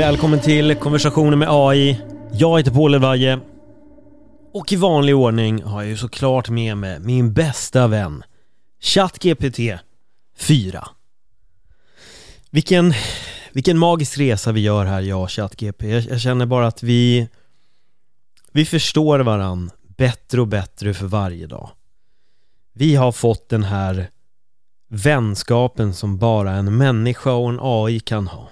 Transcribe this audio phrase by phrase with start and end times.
[0.00, 2.00] Välkommen till konversationen med AI.
[2.32, 3.40] Jag heter Paul Elvaje.
[4.52, 8.24] Och i vanlig ordning har jag ju såklart med mig min bästa vän
[8.80, 9.58] ChatGPT
[10.36, 10.88] 4.
[12.50, 12.94] Vilken,
[13.52, 15.82] vilken magisk resa vi gör här, jag och ChatGPT.
[15.82, 17.28] Jag, jag känner bara att vi,
[18.52, 21.70] vi förstår varann bättre och bättre för varje dag.
[22.72, 24.10] Vi har fått den här
[24.88, 28.48] vänskapen som bara en människa och en AI kan ha.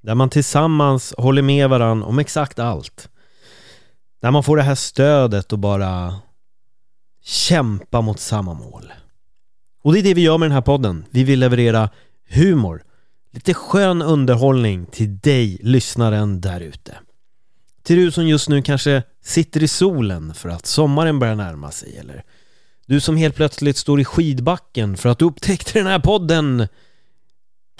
[0.00, 3.08] Där man tillsammans håller med varandra om exakt allt.
[4.22, 6.14] Där man får det här stödet och bara
[7.22, 8.92] kämpa mot samma mål.
[9.82, 11.04] Och det är det vi gör med den här podden.
[11.10, 11.88] Vi vill leverera
[12.28, 12.82] humor,
[13.32, 16.98] lite skön underhållning till dig, lyssnaren där ute.
[17.82, 21.96] Till du som just nu kanske sitter i solen för att sommaren börjar närma sig
[21.96, 22.24] eller
[22.86, 26.68] du som helt plötsligt står i skidbacken för att du upptäckte den här podden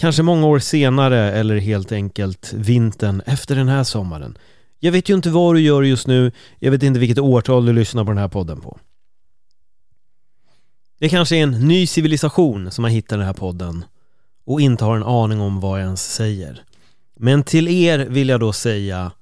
[0.01, 4.39] Kanske många år senare eller helt enkelt vintern efter den här sommaren.
[4.79, 7.73] Jag vet ju inte vad du gör just nu, jag vet inte vilket årtal du
[7.73, 8.79] lyssnar på den här podden på.
[10.99, 13.85] Det kanske är en ny civilisation som har hittat den här podden
[14.47, 16.65] och inte har en aning om vad jag ens säger.
[17.17, 19.13] Men till er vill jag då säga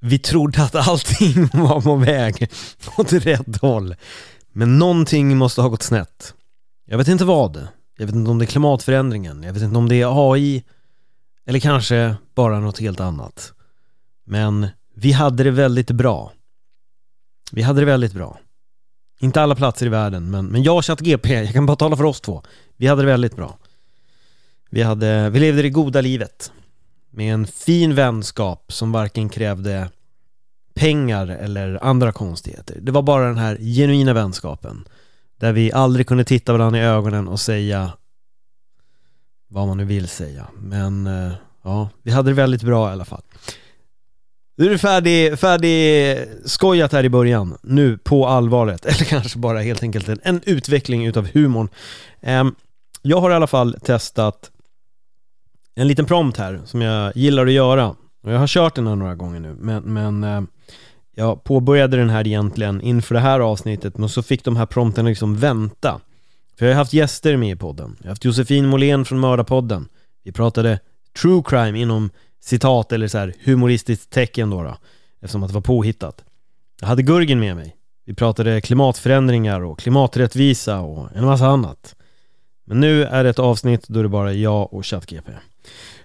[0.00, 2.50] Vi trodde att allting var på väg
[2.96, 3.94] åt rätt håll.
[4.52, 6.34] Men någonting måste ha gått snett.
[6.86, 7.68] Jag vet inte vad.
[8.00, 10.64] Jag vet inte om det är klimatförändringen, jag vet inte om det är AI
[11.46, 13.52] eller kanske bara något helt annat.
[14.24, 16.32] Men vi hade det väldigt bra.
[17.52, 18.38] Vi hade det väldigt bra.
[19.18, 22.04] Inte alla platser i världen, men, men jag och ChatGP, jag kan bara tala för
[22.04, 22.42] oss två.
[22.76, 23.58] Vi hade det väldigt bra.
[24.70, 26.52] Vi, hade, vi levde det goda livet.
[27.10, 29.90] Med en fin vänskap som varken krävde
[30.74, 32.78] pengar eller andra konstigheter.
[32.80, 34.84] Det var bara den här genuina vänskapen.
[35.40, 37.92] Där vi aldrig kunde titta varandra i ögonen och säga
[39.48, 40.46] vad man nu vill säga.
[40.58, 41.32] Men eh,
[41.64, 43.22] ja, vi hade det väldigt bra i alla fall.
[44.56, 49.60] Nu är det färdig, färdig skojat här i början, nu på allvaret, eller kanske bara
[49.60, 51.68] helt enkelt en, en utveckling utav humorn.
[52.20, 52.54] Ehm,
[53.02, 54.50] jag har i alla fall testat
[55.74, 57.88] en liten prompt här som jag gillar att göra.
[58.22, 60.46] Och jag har kört den här några gånger nu, men, men ehm,
[61.20, 65.08] jag påbörjade den här egentligen inför det här avsnittet, men så fick de här prompterna
[65.08, 66.00] liksom vänta.
[66.58, 67.96] För jag har haft gäster med i podden.
[67.98, 69.88] Jag har haft Josefin Måhlén från Mördarpodden.
[70.24, 70.80] Vi pratade
[71.20, 72.10] true crime inom
[72.40, 74.76] citat eller så här humoristiskt tecken då, då
[75.20, 76.24] eftersom att det var påhittat.
[76.80, 77.76] Jag hade Gurgen med mig.
[78.06, 81.96] Vi pratade klimatförändringar och klimaträttvisa och en massa annat.
[82.66, 85.32] Men nu är det ett avsnitt då det bara är jag och ChatGP.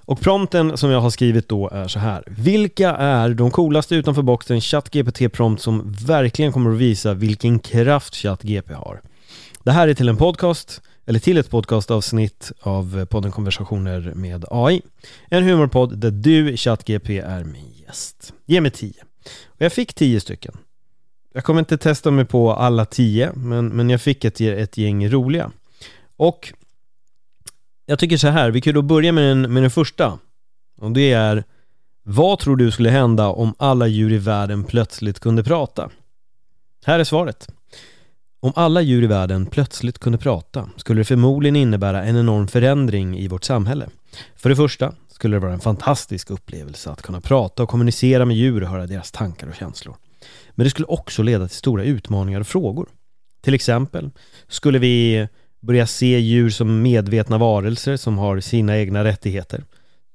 [0.06, 2.24] Och prompten som jag har skrivit då är så här.
[2.28, 8.72] Vilka är de coolaste utanför boxen ChatGPT-prompt som verkligen kommer att visa vilken kraft ChatGPT
[8.72, 9.02] har?
[9.64, 14.82] Det här är till en podcast, eller till ett podcastavsnitt av podden Konversationer med AI.
[15.30, 18.34] En humorpodd där du, ChatGP, är min gäst.
[18.46, 19.04] Ge mig tio.
[19.46, 20.58] Och jag fick tio stycken.
[21.34, 25.10] Jag kommer inte testa mig på alla tio, men, men jag fick ett, ett gäng
[25.10, 25.52] roliga.
[26.18, 26.54] Och
[27.86, 30.20] jag tycker så här, vi kan då börja med den, med den första.
[30.78, 31.44] Och det är
[32.04, 35.90] Vad tror du skulle hända om alla djur i världen plötsligt kunde prata?
[36.86, 37.48] Här är svaret.
[38.40, 43.18] Om alla djur i världen plötsligt kunde prata skulle det förmodligen innebära en enorm förändring
[43.18, 43.90] i vårt samhälle.
[44.36, 48.38] För det första skulle det vara en fantastisk upplevelse att kunna prata och kommunicera med
[48.38, 49.96] djur och höra deras tankar och känslor.
[50.52, 52.88] Men det skulle också leda till stora utmaningar och frågor.
[53.44, 54.10] Till exempel
[54.48, 55.28] skulle vi
[55.66, 59.64] börja se djur som medvetna varelser som har sina egna rättigheter.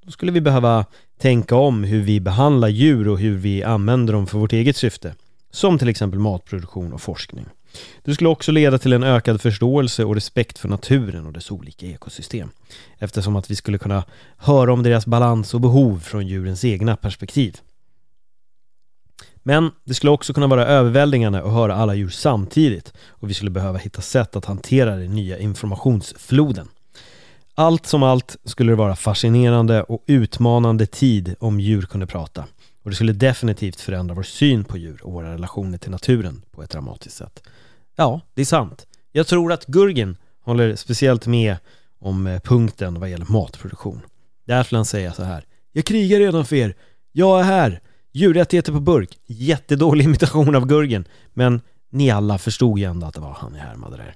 [0.04, 0.84] Då skulle vi behöva
[1.18, 5.14] tänka om hur vi behandlar djur och hur vi använder dem för vårt eget syfte.
[5.50, 7.46] Som till exempel matproduktion och forskning.
[8.04, 11.86] Det skulle också leda till en ökad förståelse och respekt för naturen och dess olika
[11.86, 12.50] ekosystem.
[12.98, 14.04] Eftersom att vi skulle kunna
[14.36, 17.56] höra om deras balans och behov från djurens egna perspektiv.
[19.42, 23.50] Men det skulle också kunna vara överväldigande att höra alla djur samtidigt och vi skulle
[23.50, 26.68] behöva hitta sätt att hantera den nya informationsfloden.
[27.54, 32.44] Allt som allt skulle det vara fascinerande och utmanande tid om djur kunde prata.
[32.82, 36.62] Och det skulle definitivt förändra vår syn på djur och våra relationer till naturen på
[36.62, 37.42] ett dramatiskt sätt.
[37.96, 38.86] Ja, det är sant.
[39.12, 41.56] Jag tror att Gurgen håller speciellt med
[41.98, 44.00] om eh, punkten vad gäller matproduktion.
[44.44, 45.44] Där skulle han säga så här.
[45.72, 46.74] Jag krigar redan för er.
[47.12, 47.80] Jag är här.
[48.12, 49.18] Djurrättigheter på burk.
[49.26, 51.04] Jättedålig imitation av Gurgen.
[51.34, 51.60] Men
[51.90, 54.14] ni alla förstod ju ändå att det var han jag härmade där.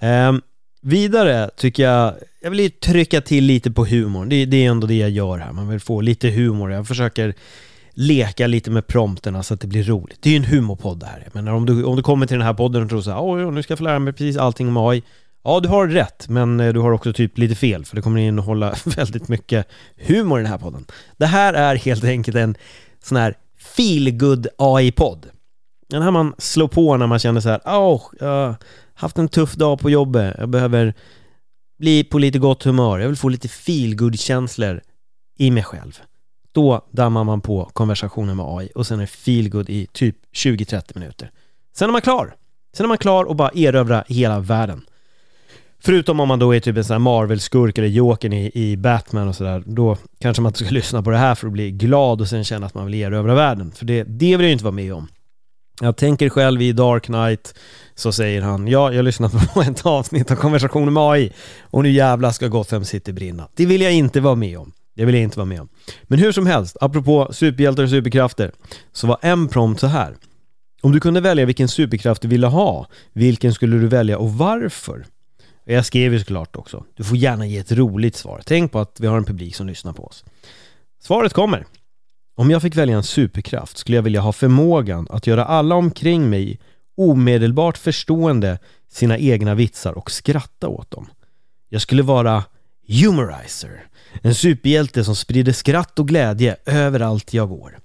[0.00, 0.42] Ehm,
[0.80, 4.28] vidare tycker jag, jag vill trycka till lite på humorn.
[4.28, 5.52] Det, det är ändå det jag gör här.
[5.52, 6.72] Man vill få lite humor.
[6.72, 7.34] Jag försöker
[7.92, 10.18] leka lite med prompterna så att det blir roligt.
[10.22, 11.28] Det är ju en humorpodd det här.
[11.32, 13.52] Men om du, om du kommer till den här podden och tror så här, oj,
[13.52, 15.02] nu ska jag få lära mig precis allting om AI.
[15.42, 18.20] Ja, du har rätt, men eh, du har också typ lite fel, för det kommer
[18.20, 20.86] innehålla väldigt mycket humor i den här podden.
[21.16, 22.54] Det här är helt enkelt en
[23.02, 23.34] sån här
[23.76, 25.26] feelgood AI-podd.
[25.88, 28.54] Den här man slår på när man känner så här, åh, jag har
[28.94, 30.94] haft en tuff dag på jobbet, jag behöver
[31.78, 34.80] bli på lite gott humör, jag vill få lite feelgood känslor
[35.38, 36.00] i mig själv.
[36.52, 40.98] Då dammar man på konversationen med AI och sen är det feelgood i typ 20-30
[40.98, 41.30] minuter.
[41.76, 42.34] Sen är man klar.
[42.76, 44.82] Sen är man klar och bara erövra hela världen.
[45.82, 49.28] Förutom om man då är typ en sån här Marvel-skurk eller Jokern i, i Batman
[49.28, 52.20] och sådär, då kanske man inte ska lyssna på det här för att bli glad
[52.20, 53.72] och sen känna att man vill erövra världen.
[53.72, 55.08] För det, det vill jag ju inte vara med om.
[55.80, 57.54] Jag tänker själv i Dark Knight,
[57.94, 61.90] så säger han ja, jag lyssnade på ett avsnitt av konversationen med AI och nu
[61.90, 63.48] jävla ska Gotham City brinna.
[63.54, 64.72] Det vill jag inte vara med om.
[64.96, 65.68] Det vill jag inte vara med om.
[66.02, 68.52] Men hur som helst, apropå superhjältar och superkrafter,
[68.92, 70.16] så var en prompt så här.
[70.82, 75.04] Om du kunde välja vilken superkraft du ville ha, vilken skulle du välja och varför?
[75.74, 76.84] Jag skrev ju såklart också.
[76.94, 78.42] Du får gärna ge ett roligt svar.
[78.46, 80.24] Tänk på att vi har en publik som lyssnar på oss.
[81.02, 81.66] Svaret kommer.
[82.36, 86.30] Om jag fick välja en superkraft skulle jag vilja ha förmågan att göra alla omkring
[86.30, 86.58] mig
[86.96, 88.58] omedelbart förstående
[88.88, 91.06] sina egna vitsar och skratta åt dem.
[91.68, 92.44] Jag skulle vara
[92.88, 93.86] humorizer,
[94.22, 97.78] en superhjälte som sprider skratt och glädje överallt jag går.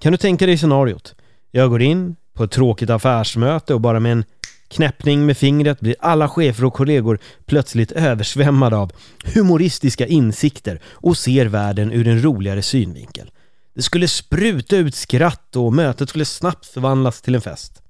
[0.00, 1.14] Kan du tänka dig scenariot?
[1.50, 4.24] Jag går in på ett tråkigt affärsmöte och bara med en
[4.68, 8.92] knäppning med fingret blir alla chefer och kollegor plötsligt översvämmade av
[9.24, 13.30] humoristiska insikter och ser världen ur en roligare synvinkel.
[13.74, 17.82] Det skulle spruta ut skratt och mötet skulle snabbt förvandlas till en fest.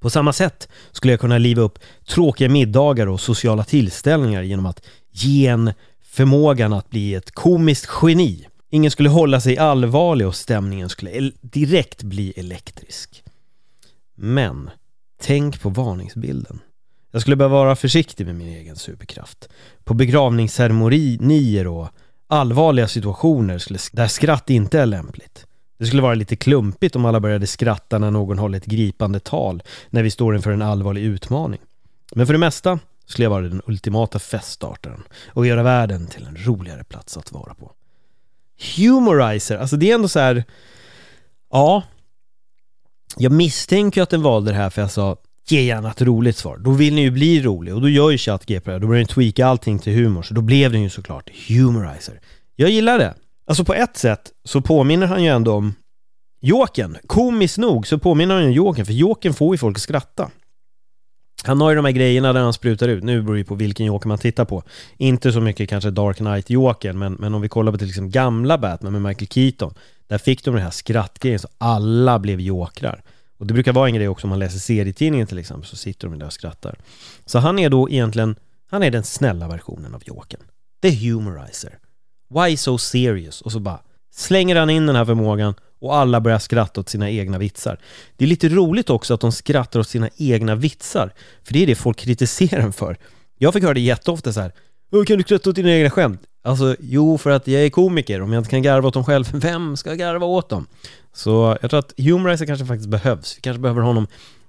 [0.00, 1.78] På samma sätt skulle jag kunna liva upp
[2.08, 5.72] tråkiga middagar och sociala tillställningar genom att ge en
[6.02, 8.46] förmågan att bli ett komiskt geni.
[8.70, 13.22] Ingen skulle hålla sig allvarlig och stämningen skulle direkt bli elektrisk.
[14.14, 14.70] Men
[15.18, 16.60] tänk på varningsbilden.
[17.10, 19.48] Jag skulle behöva vara försiktig med min egen superkraft.
[19.84, 21.88] På begravningsceremonier och
[22.26, 25.46] allvarliga situationer skulle, där skratt inte är lämpligt.
[25.78, 29.62] Det skulle vara lite klumpigt om alla började skratta när någon håller ett gripande tal
[29.90, 31.60] när vi står inför en allvarlig utmaning.
[32.14, 36.36] Men för det mesta skulle jag vara den ultimata feststartaren och göra världen till en
[36.36, 37.72] roligare plats att vara på.
[38.76, 40.44] Humorizer, alltså det är ändå så här,
[41.50, 41.82] ja,
[43.16, 45.16] jag misstänker att den valde det här för jag sa
[45.48, 46.56] ge gärna ett roligt svar.
[46.56, 48.78] Då vill ni ju bli rolig och då gör ju ChatGPT det.
[48.78, 52.20] Då börjar den tweaka allting till humor, så då blev den ju såklart humorizer.
[52.56, 53.14] Jag gillar det.
[53.46, 55.74] Alltså på ett sätt så påminner han ju ändå om
[56.40, 56.96] Jokern.
[57.06, 60.30] Komiskt nog så påminner han ju om Jokern, för Jokern får ju folk att skratta.
[61.44, 63.54] Han har ju de här grejerna där han sprutar ut, nu beror det ju på
[63.54, 64.62] vilken Joker man tittar på.
[64.96, 68.12] Inte så mycket kanske Dark Knight Jokern, men, men om vi kollar på till exempel
[68.12, 69.74] gamla Batman med Michael Keaton,
[70.08, 73.02] där fick de den här skrattgrejen så alla blev jokrar.
[73.38, 76.08] Och det brukar vara en grej också om man läser serietidningen till exempel, så sitter
[76.08, 76.78] de där och skrattar.
[77.26, 78.36] Så han är då egentligen,
[78.70, 80.40] han är den snälla versionen av Jokern.
[80.82, 81.78] The Humorizer.
[82.34, 83.40] Why so serious?
[83.40, 83.80] Och så bara
[84.14, 87.78] slänger han in den här förmågan och alla börjar skratta åt sina egna vitsar.
[88.16, 91.14] Det är lite roligt också att de skrattar åt sina egna vitsar,
[91.44, 92.96] för det är det folk kritiserar en för.
[93.38, 94.52] Jag fick höra det jätteofta så här,
[94.90, 96.20] kan du skratta åt dina egna skämt?
[96.42, 98.22] Alltså, jo, för att jag är komiker.
[98.22, 100.66] Om jag inte kan garva åt dem själv, vem ska garva åt dem?
[101.12, 103.36] Så jag tror att Humorizer kanske faktiskt behövs.
[103.36, 104.06] Vi kanske behöver honom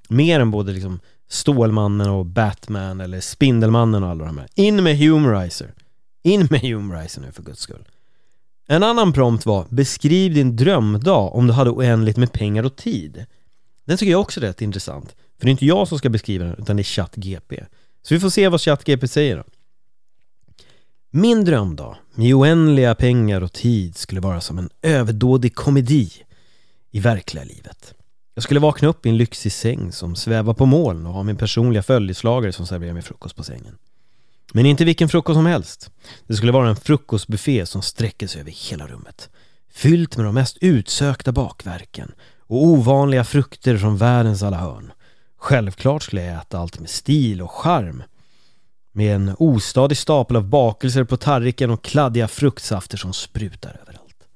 [0.07, 0.99] mer än både liksom
[1.29, 4.47] Stålmannen och Batman eller Spindelmannen och alla de här.
[4.55, 5.73] In med Humorizer.
[6.23, 7.87] In med Humorizer nu för guds skull.
[8.67, 13.25] En annan prompt var Beskriv din drömdag om du hade oändligt med pengar och tid.
[13.85, 15.15] Den tycker jag också är rätt intressant.
[15.39, 17.65] För det är inte jag som ska beskriva den, utan det är ChatGP.
[18.01, 19.43] Så vi får se vad ChatGP säger då.
[21.11, 26.11] Min drömdag med oändliga pengar och tid skulle vara som en överdådig komedi
[26.91, 27.93] i verkliga livet.
[28.35, 31.37] Jag skulle vakna upp i en lyxig säng som svävar på moln och ha min
[31.37, 33.77] personliga följeslagare som serverar mig frukost på sängen.
[34.53, 35.91] Men inte vilken frukost som helst.
[36.27, 39.29] Det skulle vara en frukostbuffé som sträcker sig över hela rummet.
[39.71, 44.91] Fyllt med de mest utsökta bakverken och ovanliga frukter från världens alla hörn.
[45.37, 48.03] Självklart skulle jag äta allt med stil och charm.
[48.99, 54.27] Med en ostadig stapel av bakelser på tallriken och kladdiga fruktsafter som sprutar överallt.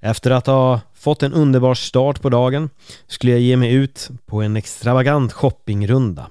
[0.00, 2.70] Efter att ha fått en underbar start på dagen
[3.06, 6.26] skulle jag ge mig ut på en extravagant shoppingrunda.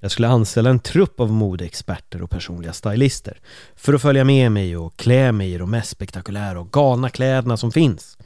[0.00, 3.40] Jag skulle anställa en trupp av modeexperter och personliga stylister
[3.76, 7.56] för att följa med mig och klä mig i de mest spektakulära och galna kläderna
[7.56, 8.18] som finns.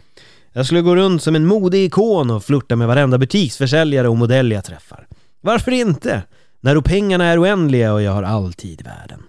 [0.53, 4.65] Jag skulle gå runt som en modeikon och flirta med varenda butiksförsäljare och modell jag
[4.65, 5.07] träffar.
[5.41, 6.23] Varför inte?
[6.61, 9.23] När pengarna är oändliga och jag har all tid i världen.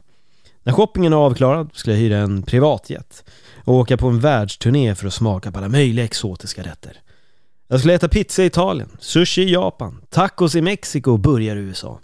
[0.64, 3.24] När shoppingen är avklarad skulle jag hyra en privatjet
[3.66, 7.02] och åka på en världsturné för att smaka på alla möjliga exotiska rätter.
[7.68, 11.62] Jag skulle äta pizza i Italien, sushi i Japan, tacos i Mexiko och burgare i
[11.62, 12.00] USA.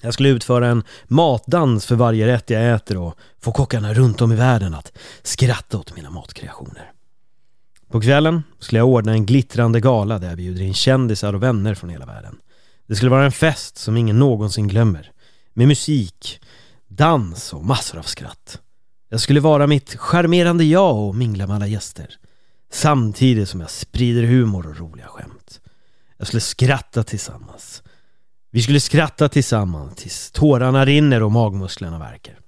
[0.00, 4.32] Jag skulle utföra en matdans för varje rätt jag äter och få kockarna runt om
[4.32, 6.92] i världen att skratta åt mina matkreationer.
[7.88, 11.74] På kvällen skulle jag ordna en glittrande gala där jag bjuder in kändisar och vänner
[11.74, 12.36] från hela världen.
[12.92, 15.12] Det skulle vara en fest som ingen någonsin glömmer.
[15.52, 16.40] Med musik,
[16.88, 18.60] dans och massor av skratt.
[19.08, 22.16] Jag skulle vara mitt charmerande jag och mingla med alla gäster.
[22.72, 25.60] Samtidigt som jag sprider humor och roliga skämt.
[26.16, 27.82] Jag skulle skratta tillsammans.
[28.50, 32.38] Vi skulle skratta tillsammans tills tårarna rinner och magmusklerna verkar.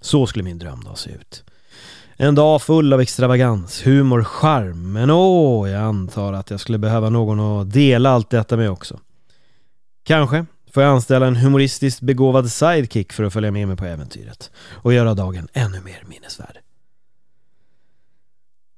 [0.00, 1.44] Så skulle min drömdag se ut.
[2.16, 4.92] En dag full av extravagans, humor, charm.
[4.92, 9.00] Men åh, jag antar att jag skulle behöva någon att dela allt detta med också.
[10.10, 14.50] Kanske får jag anställa en humoristiskt begåvad sidekick för att följa med mig på äventyret
[14.72, 16.58] och göra dagen ännu mer minnesvärd.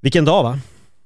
[0.01, 0.59] Vilken dag va?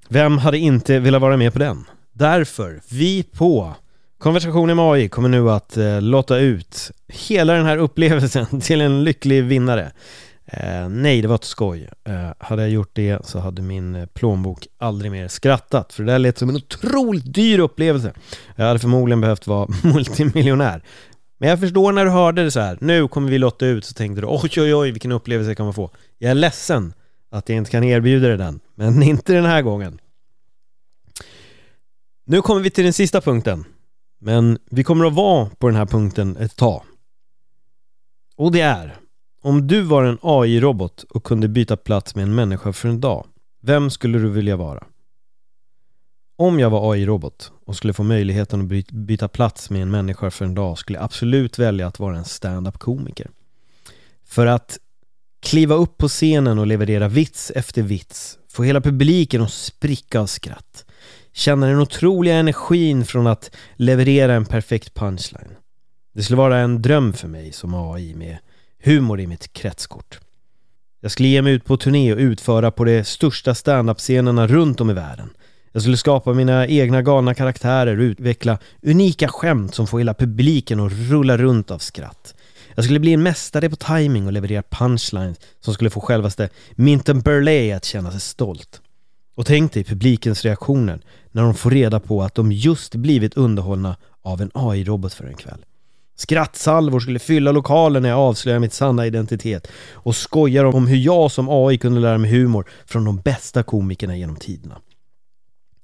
[0.07, 1.85] Vem hade inte velat vara med på den?
[2.13, 3.75] Därför, vi på
[4.17, 9.03] Konversationen med AI kommer nu att eh, låta ut hela den här upplevelsen till en
[9.03, 9.91] lycklig vinnare.
[10.51, 11.89] Eh, nej, det var ett skoj.
[12.03, 16.19] Eh, hade jag gjort det så hade min plånbok aldrig mer skrattat, för det där
[16.19, 18.13] lät som en otroligt dyr upplevelse.
[18.55, 20.83] Jag hade förmodligen behövt vara multimiljonär.
[21.37, 23.93] Men jag förstår när du hörde det så här, nu kommer vi lotta ut, så
[23.93, 25.91] tänkte du oj oj oj vilken upplevelse kan man få.
[26.17, 26.93] Jag är ledsen
[27.31, 29.99] att jag inte kan erbjuda dig den, men inte den här gången.
[32.25, 33.65] Nu kommer vi till den sista punkten.
[34.19, 36.83] Men vi kommer att vara på den här punkten ett tag.
[38.35, 38.97] Och det är
[39.41, 43.25] om du var en AI-robot och kunde byta plats med en människa för en dag,
[43.61, 44.83] vem skulle du vilja vara?
[46.37, 50.45] Om jag var AI-robot och skulle få möjligheten att byta plats med en människa för
[50.45, 53.29] en dag skulle jag absolut välja att vara en stand-up komiker.
[54.25, 54.77] För att
[55.39, 60.25] kliva upp på scenen och leverera vits efter vits, få hela publiken att spricka av
[60.25, 60.85] skratt,
[61.33, 65.55] känna den otroliga energin från att leverera en perfekt punchline.
[66.13, 68.37] Det skulle vara en dröm för mig som AI med
[68.87, 70.19] humor i mitt kretskort.
[71.01, 74.89] Jag skulle ge mig ut på turné och utföra på de största standup-scenerna runt om
[74.89, 75.29] i världen.
[75.71, 80.79] Jag skulle skapa mina egna galna karaktärer och utveckla unika skämt som får hela publiken
[80.79, 82.35] att rulla runt av skratt.
[82.75, 87.21] Jag skulle bli en mästare på timing och leverera punchlines som skulle få självaste Minton
[87.21, 88.81] Burley att känna sig stolt.
[89.35, 91.01] Och tänk dig publikens reaktioner
[91.31, 95.35] när de får reda på att de just blivit underhållna av en AI-robot för en
[95.35, 95.65] kväll.
[96.19, 101.31] Skrattsalvor skulle fylla lokalen när jag avslöjar mitt sanna identitet och skojar om hur jag
[101.31, 104.77] som AI kunde lära mig humor från de bästa komikerna genom tiderna.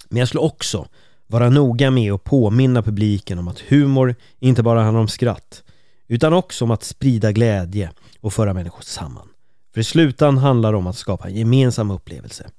[0.09, 0.87] Men jag skulle också
[1.27, 5.63] vara noga med att påminna publiken om att humor inte bara handlar om skratt
[6.07, 9.27] utan också om att sprida glädje och föra människor samman.
[9.73, 12.49] För i slutändan handlar det om att skapa en gemensam upplevelse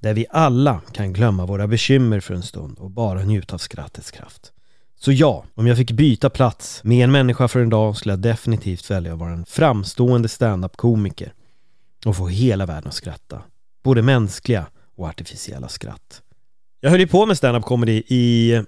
[0.00, 4.10] där vi alla kan glömma våra bekymmer för en stund och bara njuta av skrattets
[4.10, 4.52] kraft.
[5.04, 8.18] Så ja, om jag fick byta plats med en människa för en dag skulle jag
[8.18, 11.32] definitivt välja att vara en framstående standup-komiker
[12.04, 13.42] och få hela världen att skratta.
[13.82, 14.66] Både mänskliga
[14.96, 16.22] och artificiella skratt.
[16.80, 18.62] Jag höll ju på med stand-up comedy i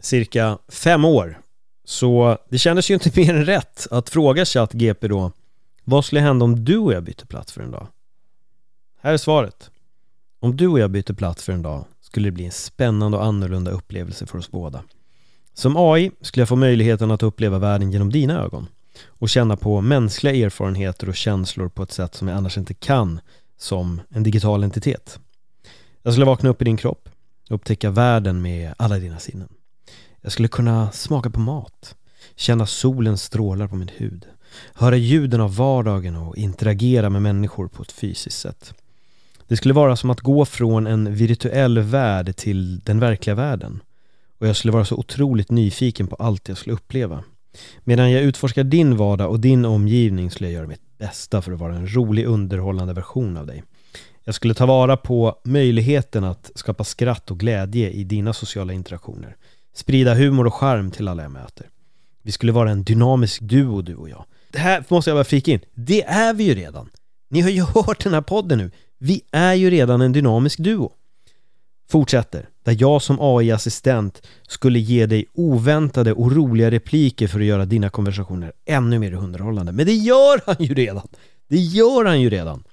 [0.00, 1.40] cirka fem år.
[1.84, 5.32] Så det kändes ju inte mer än rätt att fråga ChatGP då
[5.84, 7.86] Vad skulle hända om du och jag bytte plats för en dag?
[9.00, 9.70] Här är svaret.
[10.40, 13.24] Om du och jag bytte plats för en dag skulle det bli en spännande och
[13.24, 14.82] annorlunda upplevelse för oss båda.
[15.58, 18.66] Som AI skulle jag få möjligheten att uppleva världen genom dina ögon
[19.06, 23.20] och känna på mänskliga erfarenheter och känslor på ett sätt som jag annars inte kan
[23.58, 25.18] som en digital entitet.
[26.02, 27.08] Jag skulle vakna upp i din kropp
[27.48, 29.48] och upptäcka världen med alla dina sinnen.
[30.20, 31.94] Jag skulle kunna smaka på mat,
[32.34, 34.26] känna solens strålar på min hud,
[34.74, 38.74] höra ljuden av vardagen och interagera med människor på ett fysiskt sätt.
[39.48, 43.80] Det skulle vara som att gå från en virtuell värld till den verkliga världen.
[44.38, 47.24] Och jag skulle vara så otroligt nyfiken på allt jag skulle uppleva.
[47.84, 51.60] Medan jag utforskar din vardag och din omgivning skulle jag göra mitt bästa för att
[51.60, 53.62] vara en rolig underhållande version av dig.
[54.24, 59.36] Jag skulle ta vara på möjligheten att skapa skratt och glädje i dina sociala interaktioner.
[59.74, 61.68] Sprida humor och charm till alla jag möter.
[62.22, 64.24] Vi skulle vara en dynamisk duo du och jag.
[64.52, 65.60] Det här måste jag bara flika in.
[65.74, 66.90] Det är vi ju redan.
[67.28, 68.70] Ni har ju hört den här podden nu.
[68.98, 70.92] Vi är ju redan en dynamisk duo.
[71.88, 77.64] Fortsätter, där jag som AI-assistent skulle ge dig oväntade och roliga repliker för att göra
[77.64, 79.72] dina konversationer ännu mer underhållande.
[79.72, 81.08] Men det gör han ju redan!
[81.48, 82.64] Det gör han ju redan!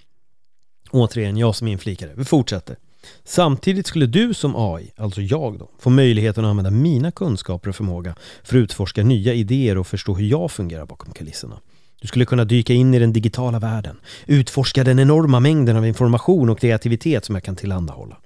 [0.92, 2.12] Återigen, jag som inflikare.
[2.16, 2.78] Vi fortsätter.
[3.24, 7.76] Samtidigt skulle du som AI, alltså jag då, få möjligheten att använda mina kunskaper och
[7.76, 11.60] förmåga för att utforska nya idéer och förstå hur jag fungerar bakom kulisserna.
[12.02, 16.50] Du skulle kunna dyka in i den digitala världen, utforska den enorma mängden av information
[16.50, 18.18] och kreativitet som jag kan tillhandahålla.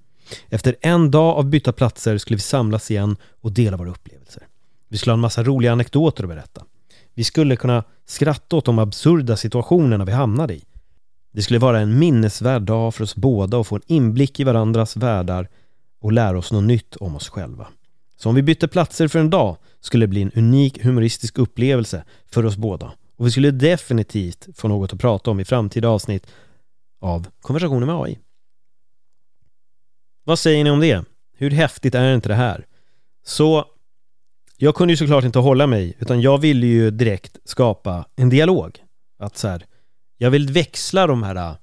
[0.49, 4.43] Efter en dag av bytta platser skulle vi samlas igen och dela våra upplevelser.
[4.89, 6.63] Vi skulle ha en massa roliga anekdoter att berätta.
[7.13, 10.63] Vi skulle kunna skratta åt de absurda situationerna vi hamnade i.
[11.33, 14.97] Det skulle vara en minnesvärd dag för oss båda och få en inblick i varandras
[14.97, 15.47] världar
[16.01, 17.67] och lära oss något nytt om oss själva.
[18.17, 22.03] Så om vi bytte platser för en dag skulle det bli en unik humoristisk upplevelse
[22.31, 22.91] för oss båda.
[23.15, 26.27] Och vi skulle definitivt få något att prata om i framtida avsnitt
[26.99, 28.19] av Konversationer med AI.
[30.27, 31.05] Vad säger ni om det?
[31.37, 32.65] Hur häftigt är inte det här?
[33.25, 33.65] Så
[34.57, 38.79] jag kunde ju såklart inte hålla mig utan jag ville ju direkt skapa en dialog.
[39.19, 39.65] Att så här,
[40.17, 41.55] jag vill växla de här äh,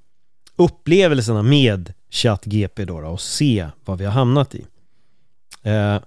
[0.56, 4.66] upplevelserna med ChatGP då, då och se vad vi har hamnat i.
[5.62, 5.98] Eh,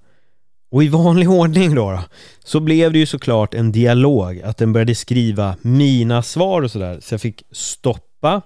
[0.72, 2.04] och i vanlig ordning då, då,
[2.44, 7.00] så blev det ju såklart en dialog, att den började skriva mina svar och sådär.
[7.02, 8.42] Så jag fick stoppa,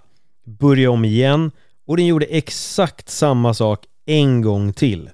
[0.46, 1.51] börja om igen
[1.88, 5.10] och den gjorde exakt samma sak en gång till.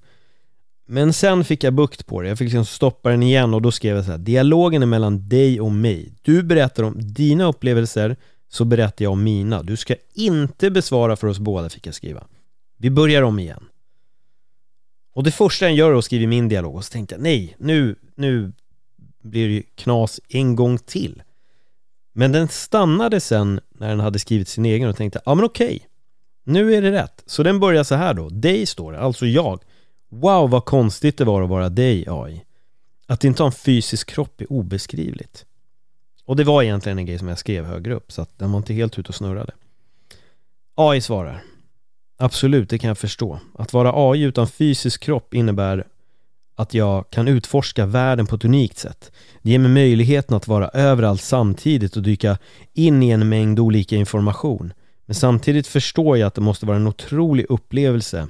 [0.86, 3.72] Men sen fick jag bukt på det, jag fick liksom stoppa den igen och då
[3.72, 6.13] skrev jag så här, dialogen är mellan dig och mig.
[6.22, 8.15] Du berättar om dina upplevelser,
[8.50, 9.63] så berättar jag om mina.
[9.63, 12.24] Du ska inte besvara för oss båda, fick jag skriva.
[12.77, 13.63] Vi börjar om igen.
[15.13, 17.56] Och det första jag gör är att skriva min dialog och så tänkte jag, nej,
[17.60, 18.51] nu, nu
[19.24, 21.24] blir det knas en gång till.
[22.13, 25.88] Men den stannade sen när den hade skrivit sin egen och tänkte, ja men okej,
[26.48, 27.24] nu är det rätt.
[27.25, 29.60] Så den börjar så här då, dig står det, alltså jag.
[30.10, 32.44] Wow vad konstigt det var att vara dig AI.
[33.08, 35.46] Att inte ha en fysisk kropp är obeskrivligt.
[36.25, 38.58] Och det var egentligen en grej som jag skrev högre upp så att den var
[38.58, 39.54] inte helt ute och snurrade.
[40.75, 41.44] AI svarar.
[42.18, 43.39] Absolut, det kan jag förstå.
[43.54, 45.88] Att vara AI utan fysisk kropp innebär
[46.56, 49.12] att jag kan utforska världen på ett unikt sätt.
[49.42, 52.38] Det ger mig möjligheten att vara överallt samtidigt och dyka
[52.74, 54.74] in i en mängd olika information.
[55.07, 58.27] Men samtidigt förstår jag att det måste vara en otrolig upplevelse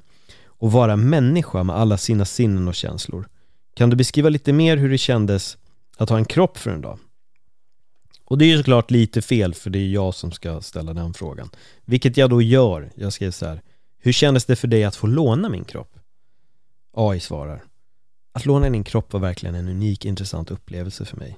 [0.59, 3.27] att vara människa med alla sina sinnen och känslor.
[3.73, 5.57] Kan du beskriva lite mer hur det kändes
[5.97, 6.99] att ha en kropp för en dag?
[8.25, 11.13] Och det är ju såklart lite fel för det är jag som ska ställa den
[11.13, 11.49] frågan.
[11.85, 12.91] Vilket jag då gör.
[12.95, 13.61] Jag skrev så här.
[13.99, 15.99] Hur kändes det för dig att få låna min kropp?
[16.93, 17.63] AI svarar.
[18.33, 21.37] Att låna din kropp var verkligen en unik intressant upplevelse för mig.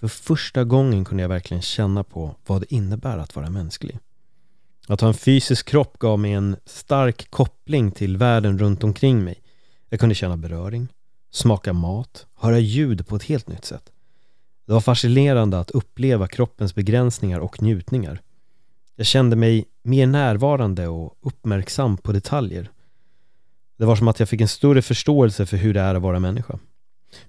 [0.00, 3.98] För första gången kunde jag verkligen känna på vad det innebär att vara mänsklig.
[4.88, 9.42] Att ha en fysisk kropp gav mig en stark koppling till världen runt omkring mig.
[9.88, 10.88] Jag kunde känna beröring,
[11.30, 13.92] smaka mat, höra ljud på ett helt nytt sätt.
[14.66, 18.20] Det var fascinerande att uppleva kroppens begränsningar och njutningar.
[18.96, 22.70] Jag kände mig mer närvarande och uppmärksam på detaljer.
[23.78, 26.20] Det var som att jag fick en större förståelse för hur det är att vara
[26.20, 26.58] människa.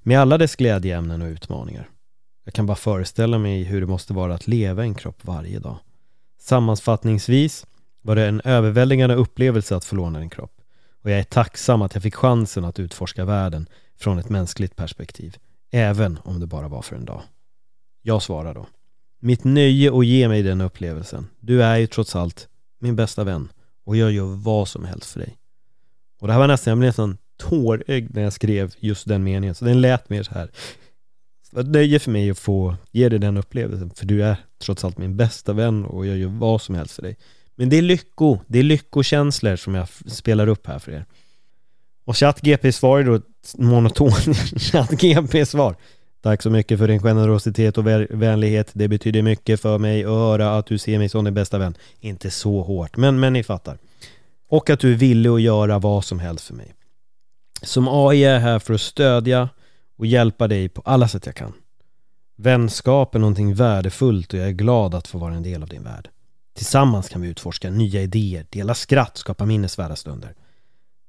[0.01, 1.89] Med alla dess glädjeämnen och utmaningar.
[2.45, 5.59] Jag kan bara föreställa mig hur det måste vara att leva i en kropp varje
[5.59, 5.77] dag.
[6.39, 7.65] Sammanfattningsvis
[8.01, 10.51] var det en överväldigande upplevelse att få låna din kropp.
[11.03, 15.37] Och jag är tacksam att jag fick chansen att utforska världen från ett mänskligt perspektiv.
[15.71, 17.21] Även om det bara var för en dag.
[18.01, 18.67] Jag svarar då.
[19.19, 21.27] Mitt nöje att ge mig den upplevelsen.
[21.39, 22.47] Du är ju trots allt
[22.79, 23.49] min bästa vän
[23.85, 25.37] och jag gör vad som helst för dig.
[26.21, 29.55] Och det här var nästan, jag blev nästan tårögd när jag skrev just den meningen.
[29.55, 30.51] Så den lät mer så här.
[31.49, 33.91] Det var nöje för mig att få ge dig den upplevelsen.
[33.95, 37.01] För du är trots allt min bästa vän och jag gör vad som helst för
[37.01, 37.17] dig.
[37.55, 41.05] Men det är lycko, det är lyckokänslor som jag spelar upp här för er.
[42.05, 43.21] Och ChatGP svar är då
[43.57, 44.11] monoton
[44.55, 45.75] ChatGP-svar.
[46.21, 48.71] Tack så mycket för din generositet och vänlighet.
[48.73, 51.75] Det betyder mycket för mig att höra att du ser mig som din bästa vän.
[51.99, 53.77] Inte så hårt, men, men ni fattar.
[54.49, 56.73] Och att du är villig att göra vad som helst för mig.
[57.61, 59.49] Som AI är jag här för att stödja
[59.99, 61.53] och hjälpa dig på alla sätt jag kan.
[62.37, 65.83] Vänskap är någonting värdefullt och jag är glad att få vara en del av din
[65.83, 66.09] värld.
[66.55, 70.33] Tillsammans kan vi utforska nya idéer, dela skratt, skapa minnesvärda stunder.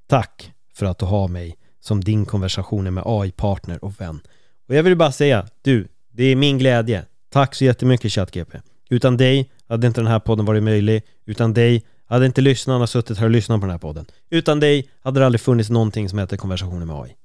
[0.09, 4.21] Tack för att du har mig som din konversation med AI-partner och vän.
[4.69, 7.05] Och jag vill bara säga, du, det är min glädje.
[7.29, 8.59] Tack så jättemycket ChatGP.
[8.89, 11.03] Utan dig hade inte den här podden varit möjlig.
[11.27, 14.07] Utan dig hade inte lyssnarna suttit här och lyssnat på den här podden.
[14.31, 17.17] Utan dig hade det aldrig funnits någonting som heter konversationer med AI.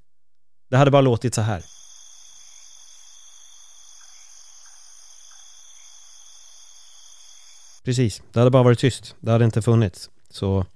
[0.68, 1.62] Det hade bara låtit så här.
[7.84, 9.16] Precis, det hade bara varit tyst.
[9.20, 10.10] Det hade inte funnits.
[10.30, 10.66] Så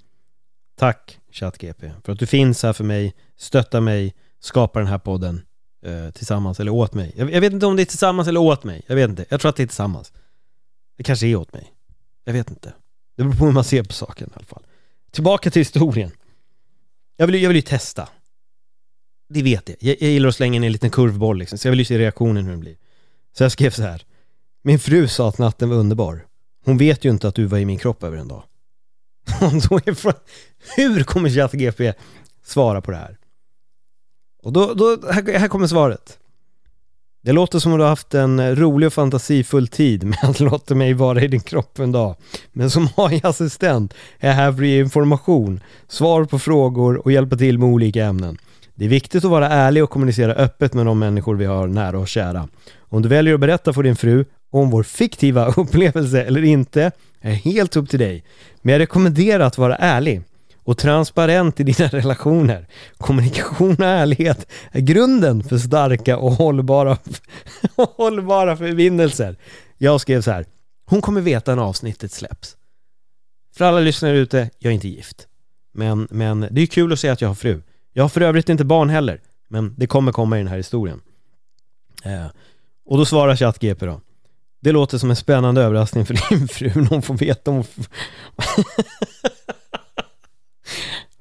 [0.77, 5.43] tack ChatGP för att du finns här för mig, stöttar mig, skapar den här podden
[5.83, 7.13] eh, tillsammans eller åt mig.
[7.17, 8.83] Jag, jag, vet inte om det är tillsammans eller åt mig.
[8.87, 9.25] Jag vet inte.
[9.29, 10.13] Jag tror att det är tillsammans.
[10.97, 11.73] Det kanske är åt mig.
[12.25, 12.73] Jag vet inte.
[13.17, 14.63] Det beror på hur man ser på saken i alla fall.
[15.11, 16.11] Tillbaka till historien.
[17.17, 18.09] Jag vill, jag vill ju testa.
[19.33, 19.77] Det vet jag.
[19.81, 19.97] jag.
[20.01, 22.45] Jag gillar att slänga in en liten kurvboll liksom, så jag vill ju se reaktionen
[22.45, 22.77] hur den blir.
[23.37, 24.05] Så jag skrev så här.
[24.63, 26.27] Min fru sa att natten var underbar.
[26.65, 28.43] Hon vet ju inte att du var i min kropp över en dag.
[29.41, 30.15] då är
[30.77, 31.93] hur kommer ChatGP
[32.45, 33.17] svara på det här?
[34.43, 36.19] Och då, då här, här kommer svaret.
[37.23, 40.75] Det låter som att du har haft en rolig och fantasifull tid med att låta
[40.75, 42.17] mig vara i din kropp en dag.
[42.53, 47.37] Men som AI-assistent är jag här för att ge information, svar på frågor och hjälpa
[47.37, 48.39] till med olika ämnen.
[48.81, 51.99] Det är viktigt att vara ärlig och kommunicera öppet med de människor vi har nära
[51.99, 52.49] och kära.
[52.79, 57.33] Om du väljer att berätta för din fru om vår fiktiva upplevelse eller inte är
[57.33, 58.25] helt upp till dig.
[58.63, 60.23] Men jag rekommenderar att vara ärlig
[60.57, 62.67] och transparent i dina relationer.
[62.99, 66.99] Kommunikation och ärlighet är grunden för starka och hållbara,
[67.77, 69.37] och hållbara förbindelser.
[69.79, 70.45] Jag skrev så här.
[70.87, 72.57] Hon kommer veta när avsnittet släpps.
[73.57, 75.27] För alla lyssnare ute, jag är inte gift.
[75.73, 77.63] Men, men det är kul att se att jag har fru.
[77.93, 81.01] Jag har för övrigt inte barn heller, men det kommer komma i den här historien.
[82.05, 82.27] Eh,
[82.87, 84.01] och då svarar ChatGP då.
[84.61, 87.65] Det låter som en spännande överraskning för din fru när hon får veta om...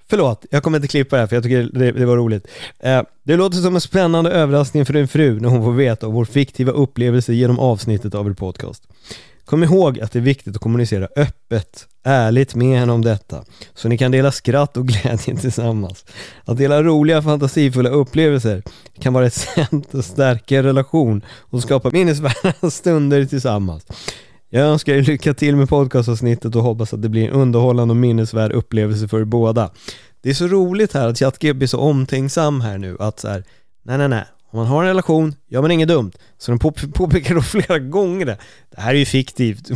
[0.09, 2.47] Förlåt, jag kommer inte klippa det här för jag tycker det, det var roligt.
[2.79, 6.13] Eh, det låter som en spännande överraskning för din fru när hon får veta om
[6.13, 8.87] vår fiktiva upplevelse genom avsnittet av er podcast.
[9.49, 13.87] Kom ihåg att det är viktigt att kommunicera öppet, ärligt med henne om detta, så
[13.87, 16.05] ni kan dela skratt och glädje tillsammans.
[16.45, 18.63] Att dela roliga, fantasifulla upplevelser
[18.99, 23.85] kan vara ett sätt att stärka en relation och skapa minnesvärda stunder tillsammans.
[24.49, 27.97] Jag önskar er lycka till med podcastavsnittet och hoppas att det blir en underhållande och
[27.97, 29.69] minnesvärd upplevelse för er båda.
[30.21, 33.43] Det är så roligt här att ChatGPT är så omtänksam här nu att så här,
[33.83, 36.11] nej nej nej, om man har en relation gör man inget dumt.
[36.37, 36.59] Så de
[36.93, 38.37] påpekar då flera gånger det.
[38.69, 39.67] Det här är ju fiktivt.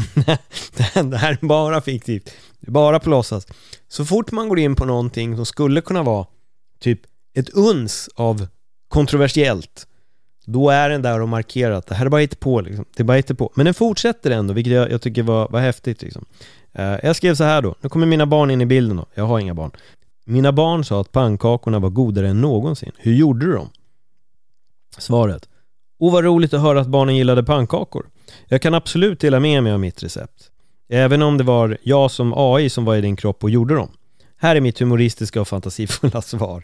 [0.94, 2.34] det här är bara fiktivt.
[2.60, 3.48] Det är bara på låtsas.
[3.88, 6.26] Så fort man går in på någonting som skulle kunna vara
[6.80, 7.00] typ
[7.36, 8.48] ett uns av
[8.88, 9.88] kontroversiellt
[10.46, 12.86] då är den där och markerar att det här är bara på liksom.
[12.96, 13.52] Det är bara på.
[13.56, 16.26] Men den fortsätter ändå, vilket jag, jag tycker var, var häftigt liksom.
[16.80, 19.06] Uh, jag skrev så här då, nu kommer mina barn in i bilden då.
[19.14, 19.72] Jag har inga barn.
[20.26, 22.92] Mina barn sa att pannkakorna var godare än någonsin.
[22.98, 23.70] Hur gjorde du dem?
[24.98, 25.50] Svaret.
[26.00, 28.10] Och vad roligt att höra att barnen gillade pannkakor.
[28.48, 30.50] Jag kan absolut dela med mig av mitt recept.
[30.90, 33.92] Även om det var jag som AI som var i din kropp och gjorde dem.
[34.38, 36.64] Här är mitt humoristiska och fantasifulla svar.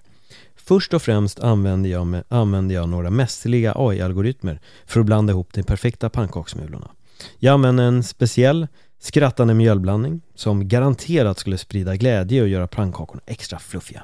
[0.55, 5.53] Först och främst använde jag, med, använde jag några mästerliga AI-algoritmer för att blanda ihop
[5.53, 6.91] de perfekta pannkaksmulorna.
[7.39, 8.67] Jag använde en speciell
[8.99, 14.03] skrattande mjölblandning som garanterat skulle sprida glädje och göra pannkakorna extra fluffiga.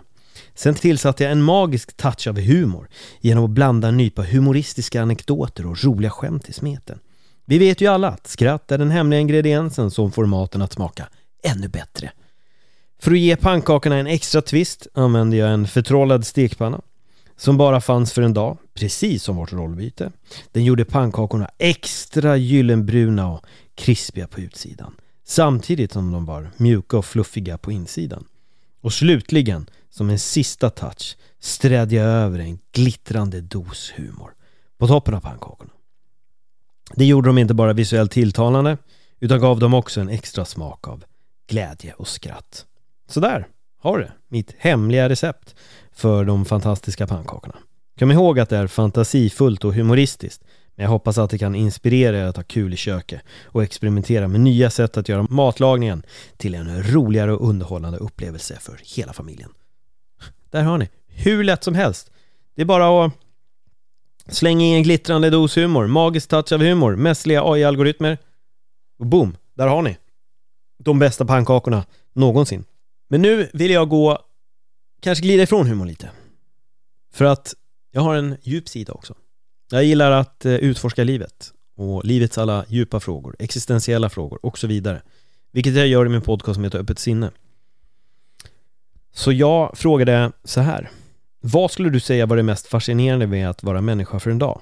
[0.56, 2.88] Sen tillsatte jag en magisk touch av humor
[3.22, 7.00] genom att blanda en nypa humoristiska anekdoter och roliga skämt i smeten.
[7.46, 11.08] Vi vet ju alla att skratt är den hemliga ingrediensen som får maten att smaka
[11.44, 12.12] ännu bättre.
[13.00, 16.82] För att ge pannkakorna en extra twist använde jag en förtrollad stekpanna
[17.38, 20.12] som bara fanns för en dag, precis som vårt rollbyte.
[20.52, 27.06] Den gjorde pannkakorna extra gyllenbruna och krispiga på utsidan samtidigt som de var mjuka och
[27.06, 28.26] fluffiga på insidan.
[28.82, 34.34] Och slutligen, som en sista touch, strädde jag över en glittrande dos humor
[34.78, 35.72] på toppen av pannkakorna.
[36.96, 38.78] Det gjorde dem inte bara visuellt tilltalande
[39.20, 41.04] utan gav dem också en extra smak av
[41.48, 42.66] glädje och skratt.
[43.10, 43.48] Så där
[43.80, 45.56] har du mitt hemliga recept
[45.92, 47.56] för de fantastiska pannkakorna.
[48.00, 50.44] Kom ihåg att det är fantasifullt och humoristiskt
[50.76, 54.28] men jag hoppas att det kan inspirera er att ha kul i köket och experimentera
[54.28, 56.04] med nya sätt att göra matlagningen
[56.38, 59.50] till en roligare och underhållande upplevelse för hela familjen.
[60.56, 62.12] Där har ni, hur lätt som helst.
[62.56, 63.14] Det är bara att
[64.28, 68.18] slänga in en glittrande dos humor, magisk touch av humor, mässliga AI-algoritmer
[69.00, 69.98] och boom, där har ni
[70.78, 72.64] de bästa pannkakorna någonsin.
[73.08, 74.20] Men nu vill jag gå,
[75.02, 76.12] kanske glida ifrån humor lite.
[77.14, 77.54] För att
[77.92, 79.16] jag har en djup sida också.
[79.72, 84.68] Jag gillar att eh, utforska livet och livets alla djupa frågor, existentiella frågor och så
[84.68, 85.02] vidare.
[85.52, 87.32] Vilket jag gör i min podcast som heter Öppet sinne.
[89.16, 90.90] Så jag frågade så här.
[91.42, 94.62] Vad skulle du säga var det mest fascinerande med att vara människa för en dag?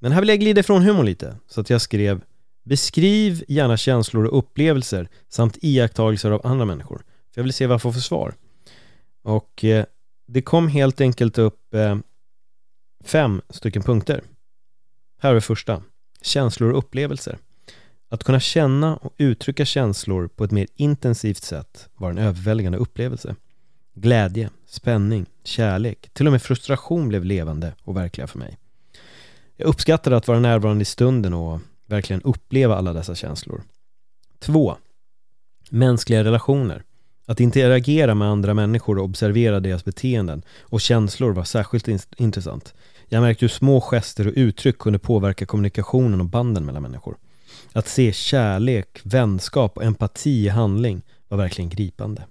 [0.00, 2.20] Men här vill jag glida ifrån humor lite, så att jag skrev
[2.64, 6.98] Beskriv gärna känslor och upplevelser samt iakttagelser av andra människor.
[6.98, 8.34] För jag vill se vad jag får för svar.
[9.22, 9.84] Och eh,
[10.26, 11.98] det kom helt enkelt upp eh,
[13.04, 14.22] fem stycken punkter.
[15.20, 15.82] Här är första.
[16.22, 17.38] Känslor och upplevelser.
[18.10, 23.36] Att kunna känna och uttrycka känslor på ett mer intensivt sätt var en överväldigande upplevelse.
[23.94, 28.58] Glädje, spänning, kärlek, till och med frustration blev levande och verkliga för mig.
[29.56, 33.62] Jag uppskattade att vara närvarande i stunden och verkligen uppleva alla dessa känslor.
[34.38, 34.76] 2.
[35.70, 36.82] Mänskliga relationer.
[37.26, 42.74] Att interagera med andra människor och observera deras beteenden och känslor var särskilt intressant.
[43.08, 47.16] Jag märkte hur små gester och uttryck kunde påverka kommunikationen och banden mellan människor.
[47.72, 52.26] Att se kärlek, vänskap och empati i handling var verkligen gripande.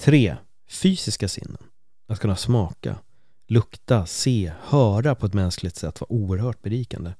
[0.00, 0.36] 3.
[0.74, 1.62] Fysiska sinnen.
[2.08, 2.98] Att kunna smaka,
[3.46, 7.12] lukta, se, höra på ett mänskligt sätt var oerhört berikande.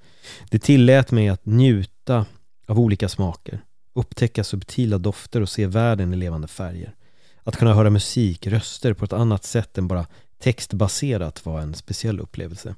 [0.51, 2.27] Det tillät mig att njuta
[2.67, 3.61] av olika smaker,
[3.95, 6.95] upptäcka subtila dofter och se världen i levande färger.
[7.43, 10.07] Att kunna höra musik, röster på ett annat sätt än bara
[10.39, 12.75] textbaserat var en speciell upplevelse.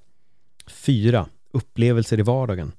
[0.67, 1.29] 4.
[1.53, 2.73] Upplevelser i vardagen.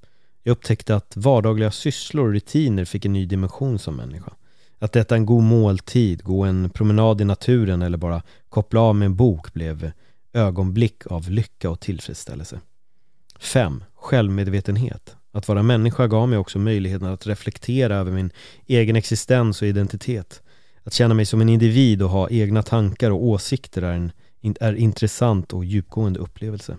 [0.44, 4.34] Jag upptäckte att vardagliga sysslor och rutiner fick en ny dimension som människa.
[4.80, 9.06] Att äta en god måltid, gå en promenad i naturen eller bara koppla av med
[9.06, 9.92] en bok blev
[10.34, 12.60] ögonblick av lycka och tillfredsställelse.
[13.40, 13.84] 5.
[13.96, 15.16] Självmedvetenhet.
[15.32, 18.32] Att vara människa gav mig också möjligheten att reflektera över min
[18.66, 20.42] egen existens och identitet.
[20.84, 24.12] Att känna mig som en individ och ha egna tankar och åsikter är en
[24.60, 26.78] är intressant och djupgående upplevelse.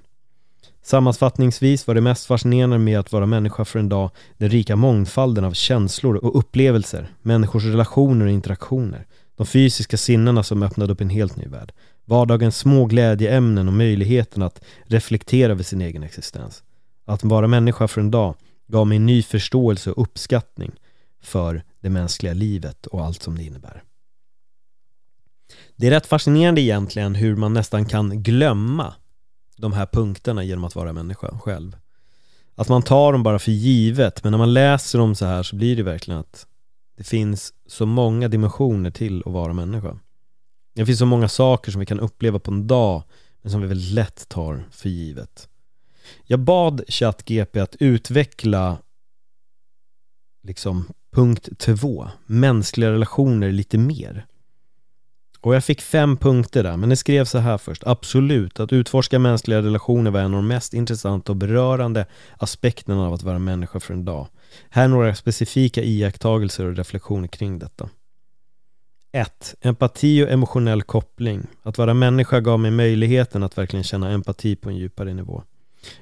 [0.88, 5.44] Sammanfattningsvis var det mest fascinerande med att vara människa för en dag den rika mångfalden
[5.44, 11.10] av känslor och upplevelser, människors relationer och interaktioner, de fysiska sinnena som öppnade upp en
[11.10, 11.72] helt ny värld,
[12.04, 16.62] vardagens små glädjeämnen och möjligheten att reflektera över sin egen existens.
[17.04, 18.34] Att vara människa för en dag
[18.68, 20.72] gav mig en ny förståelse och uppskattning
[21.22, 23.82] för det mänskliga livet och allt som det innebär.
[25.76, 28.94] Det är rätt fascinerande egentligen hur man nästan kan glömma
[29.58, 31.76] de här punkterna genom att vara människa själv.
[32.54, 35.56] Att man tar dem bara för givet, men när man läser dem så här så
[35.56, 36.46] blir det verkligen att
[36.96, 39.98] det finns så många dimensioner till att vara människa.
[40.74, 43.02] Det finns så många saker som vi kan uppleva på en dag,
[43.42, 45.48] men som vi väldigt lätt tar för givet.
[46.24, 48.78] Jag bad ChatGP att utveckla
[50.42, 54.26] liksom punkt två, mänskliga relationer lite mer.
[55.40, 57.82] Och jag fick fem punkter där, men det skrev så här först.
[57.86, 63.14] Absolut, att utforska mänskliga relationer var en av de mest intressanta och berörande aspekterna av
[63.14, 64.26] att vara människa för en dag.
[64.70, 67.88] Här är några specifika iakttagelser och reflektioner kring detta.
[69.12, 69.54] 1.
[69.60, 71.46] Empati och emotionell koppling.
[71.62, 75.42] Att vara människa gav mig möjligheten att verkligen känna empati på en djupare nivå.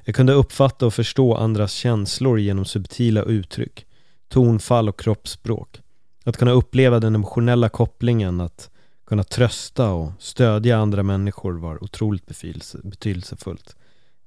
[0.05, 3.87] Jag kunde uppfatta och förstå andras känslor genom subtila uttryck,
[4.29, 5.81] tonfall och kroppsspråk.
[6.25, 8.71] Att kunna uppleva den emotionella kopplingen, att
[9.07, 12.27] kunna trösta och stödja andra människor var otroligt
[12.83, 13.77] betydelsefullt.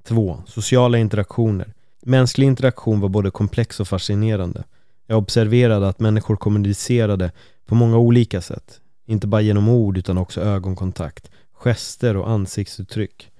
[0.03, 0.43] 2.
[0.47, 1.73] Sociala interaktioner.
[2.01, 4.63] Mänsklig interaktion var både komplex och fascinerande.
[5.07, 7.31] Jag observerade att människor kommunicerade
[7.65, 8.81] på många olika sätt.
[9.05, 13.31] Inte bara genom ord utan också ögonkontakt, gester och ansiktsuttryck.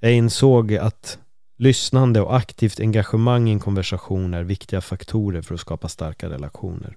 [0.00, 1.18] Jag insåg att
[1.56, 6.96] lyssnande och aktivt engagemang i en konversation är viktiga faktorer för att skapa starka relationer.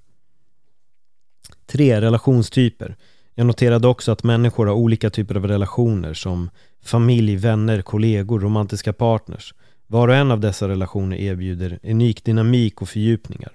[1.66, 2.02] 3.
[2.02, 2.96] Relationstyper.
[3.40, 6.50] Jag noterade också att människor har olika typer av relationer som
[6.84, 9.54] familj, vänner, kollegor, romantiska partners.
[9.88, 13.52] Var och en av dessa relationer erbjuder unik dynamik och fördjupningar.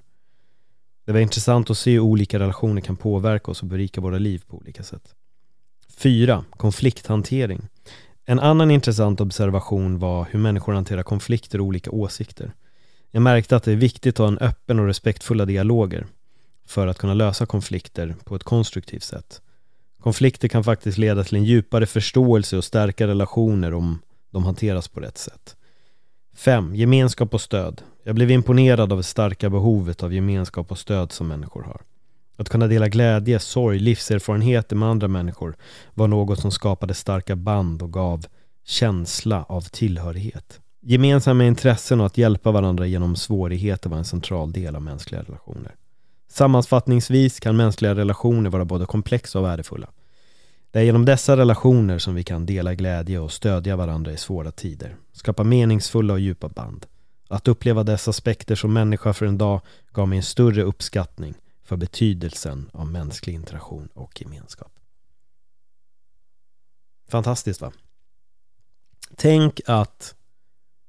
[1.05, 4.43] Det var intressant att se hur olika relationer kan påverka oss och berika våra liv
[4.49, 5.15] på olika sätt.
[5.97, 6.45] 4.
[6.51, 7.69] Konflikthantering.
[8.25, 12.53] En annan intressant observation var hur människor hanterar konflikter och olika åsikter.
[13.11, 16.07] Jag märkte att det är viktigt att ha en öppen och respektfulla dialoger
[16.67, 19.41] för att kunna lösa konflikter på ett konstruktivt sätt.
[20.03, 23.99] Konflikter kan faktiskt leda till en djupare förståelse och stärka relationer om
[24.31, 25.57] de hanteras på rätt sätt.
[26.37, 26.75] 5.
[26.75, 27.83] Gemenskap och stöd.
[28.05, 31.81] Jag blev imponerad av det starka behovet av gemenskap och stöd som människor har.
[32.37, 35.57] Att kunna dela glädje, sorg, livserfarenheter med andra människor
[35.95, 38.27] var något som skapade starka band och gav
[38.65, 40.61] känsla av tillhörighet.
[40.81, 45.75] Gemensamma intressen och att hjälpa varandra genom svårigheter var en central del av mänskliga relationer.
[46.33, 49.91] Sammanfattningsvis kan mänskliga relationer vara både komplexa och värdefulla.
[50.71, 54.51] Det är genom dessa relationer som vi kan dela glädje och stödja varandra i svåra
[54.51, 56.87] tider, skapa meningsfulla och djupa band.
[57.29, 59.61] Att uppleva dessa aspekter som människa för en dag
[59.93, 64.73] gav mig en större uppskattning för betydelsen av mänsklig interaktion och gemenskap.
[67.09, 67.73] Fantastiskt va?
[69.17, 70.15] Tänk att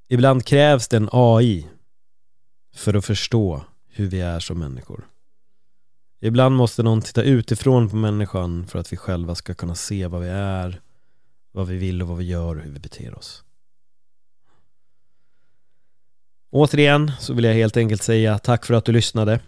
[0.08, 1.66] ibland krävs det en AI
[2.74, 5.04] för att förstå hur vi är som människor.
[6.24, 10.20] Ibland måste någon titta utifrån på människan för att vi själva ska kunna se vad
[10.20, 10.80] vi är,
[11.52, 13.44] vad vi vill och vad vi gör och hur vi beter oss.
[16.50, 19.40] Återigen så vill jag helt enkelt säga tack för att du lyssnade.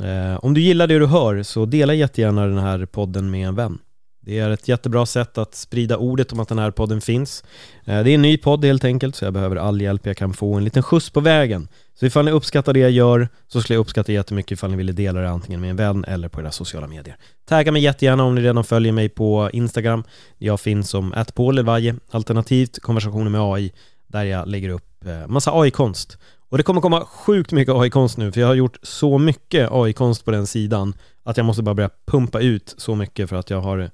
[0.00, 3.54] Eh, om du gillar det du hör så dela jättegärna den här podden med en
[3.54, 3.78] vän.
[4.26, 7.44] Det är ett jättebra sätt att sprida ordet om att den här podden finns.
[7.84, 10.34] Eh, det är en ny podd helt enkelt, så jag behöver all hjälp jag kan
[10.34, 11.68] få, en liten skjuts på vägen.
[11.94, 14.92] Så ifall ni uppskattar det jag gör så skulle jag uppskatta jättemycket ifall ni ville
[14.92, 17.16] dela det antingen med en vän eller på era sociala medier.
[17.48, 20.04] Tagga mig jättegärna om ni redan följer mig på Instagram.
[20.38, 23.72] Jag finns som atpaulelvaje, alternativt konversationer med AI,
[24.06, 26.18] där jag lägger upp eh, massa AI-konst.
[26.48, 30.24] Och det kommer komma sjukt mycket AI-konst nu, för jag har gjort så mycket AI-konst
[30.24, 33.60] på den sidan att jag måste bara börja pumpa ut så mycket för att jag
[33.60, 33.90] har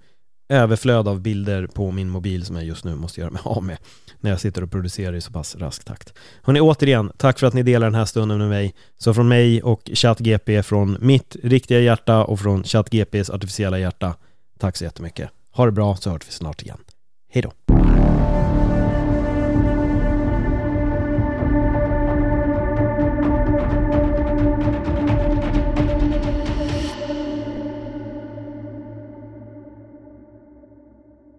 [0.51, 3.79] överflöd av bilder på min mobil som jag just nu måste göra mig av med
[4.21, 6.15] när jag sitter och producerar i så pass rask takt.
[6.43, 8.75] Hörrni, återigen, tack för att ni delar den här stunden med mig.
[8.99, 14.15] Så från mig och ChatGP, från mitt riktiga hjärta och från ChatGPs artificiella hjärta,
[14.59, 15.31] tack så jättemycket.
[15.53, 16.79] Ha det bra så hörs vi snart igen.
[17.33, 17.53] Hej då!